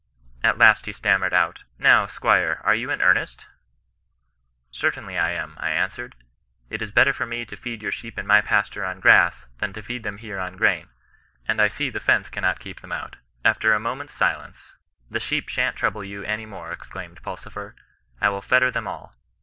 [0.41, 3.45] At last he stammered out,' Now, Squire, are you in ear nest V
[4.71, 6.15] Certainly I am, I answered:
[6.71, 9.73] it is better for me to feed your sheep in my pasture on grass, than
[9.73, 10.87] to feed them here on grain;
[11.47, 13.17] and I see the &nce cannot keep them out.
[13.45, 18.19] "After a moment's silence —* The sheep shan't trouble you any more!' exclaimed Pulsifer; *
[18.19, 19.13] I will fetter them all.